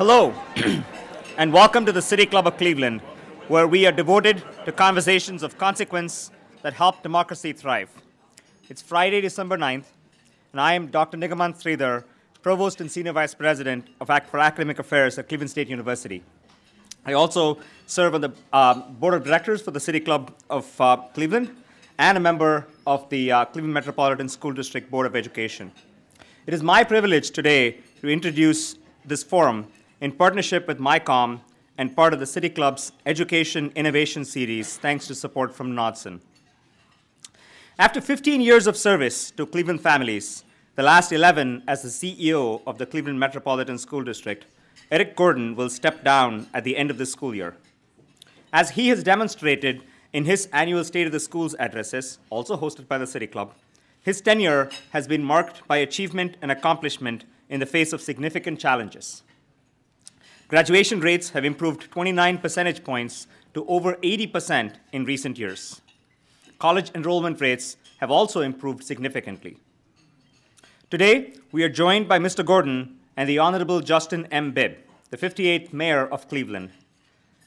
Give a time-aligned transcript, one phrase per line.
[0.00, 0.32] Hello,
[1.36, 3.02] and welcome to the City Club of Cleveland,
[3.48, 6.30] where we are devoted to conversations of consequence
[6.62, 7.90] that help democracy thrive.
[8.70, 9.84] It's Friday, December 9th,
[10.52, 11.18] and I am Dr.
[11.18, 12.04] Nigamanth Sridhar,
[12.40, 16.22] Provost and Senior Vice President of for Academic Affairs at Cleveland State University.
[17.04, 20.96] I also serve on the uh, Board of Directors for the City Club of uh,
[21.12, 21.54] Cleveland
[21.98, 25.70] and a member of the uh, Cleveland Metropolitan School District Board of Education.
[26.46, 29.66] It is my privilege today to introduce this forum
[30.00, 31.40] in partnership with MyCom
[31.76, 36.20] and part of the City Club's Education Innovation Series, thanks to support from Nordson.
[37.78, 42.78] After 15 years of service to Cleveland families, the last 11 as the CEO of
[42.78, 44.46] the Cleveland Metropolitan School District,
[44.90, 47.56] Eric Gordon will step down at the end of this school year.
[48.52, 49.82] As he has demonstrated
[50.14, 53.52] in his annual State of the Schools addresses, also hosted by the City Club,
[54.02, 59.22] his tenure has been marked by achievement and accomplishment in the face of significant challenges.
[60.50, 65.80] Graduation rates have improved 29 percentage points to over 80% in recent years.
[66.58, 69.58] College enrollment rates have also improved significantly.
[70.90, 72.44] Today, we are joined by Mr.
[72.44, 74.50] Gordon and the Honorable Justin M.
[74.50, 74.78] Bibb,
[75.10, 76.70] the 58th Mayor of Cleveland.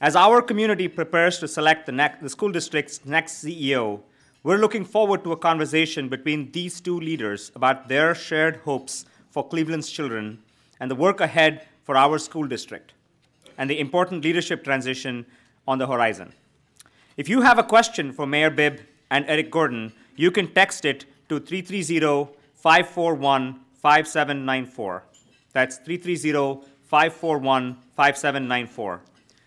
[0.00, 4.02] As our community prepares to select the, the school district's next CEO,
[4.44, 9.48] we're looking forward to a conversation between these two leaders about their shared hopes for
[9.48, 10.40] Cleveland's children
[10.78, 12.92] and the work ahead for our school district
[13.58, 15.26] and the important leadership transition
[15.66, 16.32] on the horizon.
[17.16, 21.04] If you have a question for Mayor Bibb and Eric Gordon, you can text it
[21.28, 25.02] to 330 541 5794.
[25.52, 29.00] That's 330 541 5794.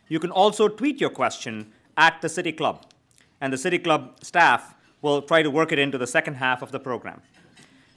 [0.07, 2.85] You can also tweet your question at the City Club,
[3.41, 6.71] and the City Club staff will try to work it into the second half of
[6.71, 7.21] the program.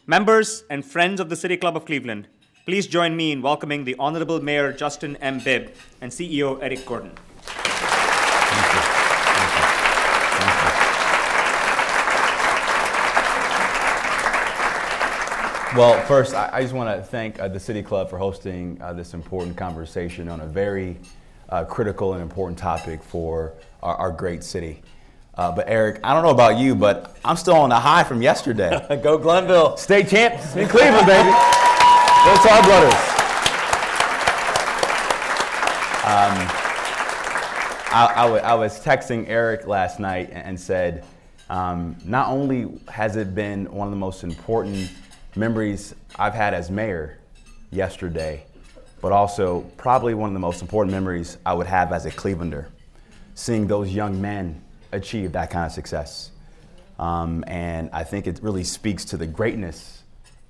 [0.06, 2.28] Members and friends of the City Club of Cleveland,
[2.68, 5.38] please join me in welcoming the Honorable Mayor Justin M.
[5.38, 7.12] Bibb and CEO Eric Gordon.
[15.74, 18.92] Well, first, I, I just want to thank uh, the City Club for hosting uh,
[18.92, 20.98] this important conversation on a very
[21.48, 24.82] uh, critical and important topic for our, our great city.
[25.36, 28.20] Uh, but Eric, I don't know about you, but I'm still on the high from
[28.20, 29.00] yesterday.
[29.02, 29.78] Go Glenville.
[29.78, 31.30] State champs in Cleveland, baby.
[32.24, 33.18] Go Tarblooders.
[36.04, 36.48] Um,
[37.90, 41.04] I, was texting Eric last night and said,
[41.48, 44.90] um, not only has it been one of the most important
[45.36, 47.18] memories I've had as mayor
[47.70, 48.44] yesterday,
[49.00, 52.66] but also probably one of the most important memories I would have as a Clevelander,
[53.34, 54.60] seeing those young men
[54.92, 56.32] achieve that kind of success.
[56.98, 60.02] Um, and I think it really speaks to the greatness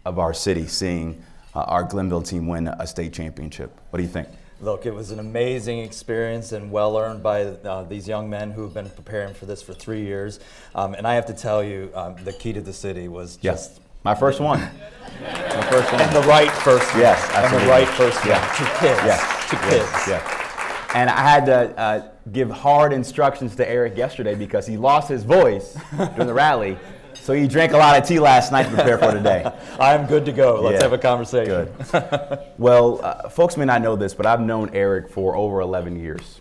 [0.06, 1.22] of our city, seeing
[1.54, 3.70] uh, our Glenville team win a state championship.
[3.90, 4.28] What do you think?
[4.60, 8.62] Look, it was an amazing experience and well earned by uh, these young men who
[8.62, 10.40] have been preparing for this for three years.
[10.74, 13.68] Um, and I have to tell you, um, the key to the city was Yes.
[13.68, 13.80] just.
[14.04, 14.60] My first one.
[14.60, 16.00] My first one.
[16.00, 17.00] And the right first one.
[17.02, 18.40] Yes, And the right first Yeah.
[18.40, 19.00] To kids.
[19.04, 19.50] Yes.
[19.50, 20.08] To yes, kids.
[20.08, 20.34] yes.
[20.94, 25.22] And I had to uh, give hard instructions to Eric yesterday because he lost his
[25.22, 26.78] voice during the rally.
[27.22, 29.50] So you drank a lot of tea last night to prepare for today.
[29.80, 30.60] I'm good to go.
[30.62, 30.82] Let's Yeah.
[30.82, 31.68] have a conversation.
[31.92, 32.40] Good.
[32.58, 36.40] well, uh, folks may not know this, but I've known Eric for over 11 years.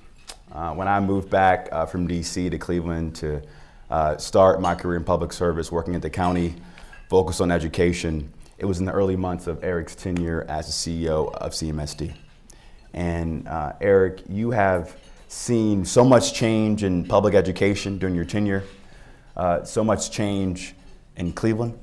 [0.52, 3.42] Uh, when I moved back uh, from DC to Cleveland to
[3.90, 6.56] uh, start my career in public service, working at the county,
[7.10, 11.34] focused on education, it was in the early months of Eric's tenure as the CEO
[11.36, 12.14] of CMSD.
[12.94, 14.96] And uh, Eric, you have
[15.28, 18.64] seen so much change in public education during your tenure,
[19.36, 20.74] uh, so much change
[21.18, 21.78] in Cleveland.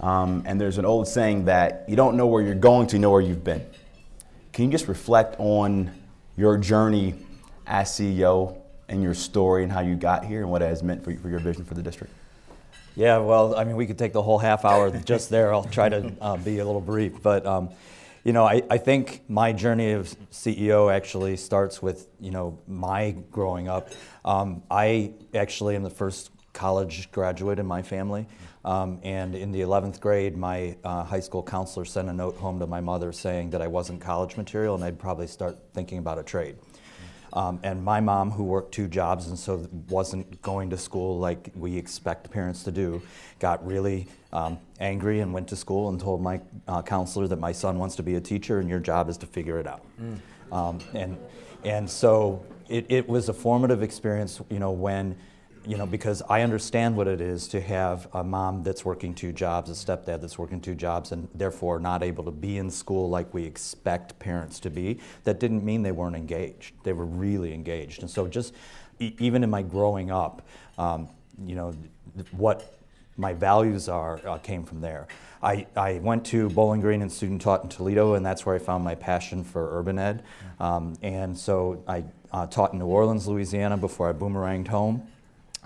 [0.00, 3.10] Um, and there's an old saying that you don't know where you're going to know
[3.10, 3.64] where you've been.
[4.52, 5.90] Can you just reflect on
[6.36, 7.14] your journey
[7.66, 11.02] as CEO and your story and how you got here and what it has meant
[11.02, 12.12] for, for your vision for the district?
[12.94, 15.52] Yeah, well, I mean, we could take the whole half hour just there.
[15.52, 17.22] I'll try to uh, be a little brief.
[17.22, 17.70] But, um,
[18.24, 23.14] you know, I, I think my journey of CEO actually starts with, you know, my
[23.30, 23.90] growing up.
[24.24, 28.26] Um, I actually am the first college graduate in my family.
[28.64, 32.58] Um, and in the 11th grade, my uh, high school counselor sent a note home
[32.58, 36.18] to my mother saying that I wasn't college material and I'd probably start thinking about
[36.18, 36.56] a trade.
[37.32, 41.52] Um, and my mom, who worked two jobs and so wasn't going to school like
[41.54, 43.02] we expect parents to do,
[43.38, 47.52] got really um, angry and went to school and told my uh, counselor that my
[47.52, 49.84] son wants to be a teacher and your job is to figure it out.
[50.00, 50.18] Mm.
[50.50, 51.18] Um, and,
[51.62, 55.16] and so it, it was a formative experience, you know, when
[55.66, 59.32] you know, because I understand what it is to have a mom that's working two
[59.32, 63.10] jobs, a stepdad that's working two jobs, and therefore not able to be in school
[63.10, 65.00] like we expect parents to be.
[65.24, 66.74] That didn't mean they weren't engaged.
[66.84, 68.02] They were really engaged.
[68.02, 68.54] And so, just
[69.00, 70.46] e- even in my growing up,
[70.78, 71.08] um,
[71.44, 71.74] you know,
[72.30, 72.78] what
[73.16, 75.08] my values are uh, came from there.
[75.42, 78.58] I, I went to Bowling Green and student taught in Toledo, and that's where I
[78.58, 80.22] found my passion for urban ed.
[80.60, 85.06] Um, and so I uh, taught in New Orleans, Louisiana before I boomeranged home.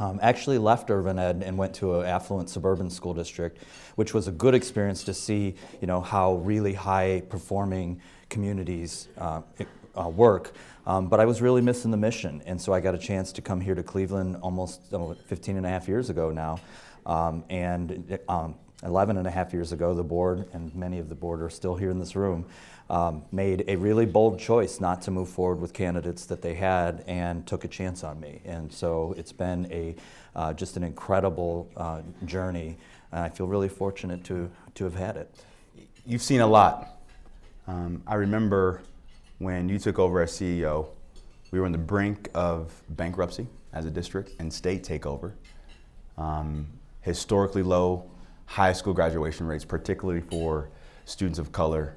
[0.00, 3.58] Um, actually left urban ed and went to an affluent suburban school district,
[3.97, 8.00] which was a good experience to see, you know, how really high performing
[8.31, 9.43] communities uh,
[9.94, 10.55] uh, work.
[10.87, 13.43] Um, but I was really missing the mission, and so I got a chance to
[13.43, 16.61] come here to Cleveland almost oh, 15 and a half years ago now.
[17.05, 21.14] Um, and um, 11 and a half years ago, the board, and many of the
[21.14, 22.46] board are still here in this room,
[22.88, 27.04] um, made a really bold choice not to move forward with candidates that they had
[27.06, 28.40] and took a chance on me.
[28.44, 29.94] And so it's been a,
[30.34, 32.78] uh, just an incredible uh, journey,
[33.12, 35.34] and I feel really fortunate to, to have had it.
[36.06, 36.88] You've seen a lot.
[37.68, 38.82] Um, I remember
[39.38, 40.88] when you took over as CEO,
[41.50, 45.32] we were on the brink of bankruptcy as a district and state takeover.
[46.16, 46.66] Um,
[47.02, 48.10] historically low
[48.50, 50.70] high school graduation rates, particularly for
[51.05, 51.94] students of color